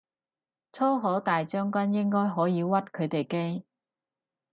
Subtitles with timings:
[0.73, 3.27] 粗口大將軍應該可以屈佢哋
[3.59, 3.65] 機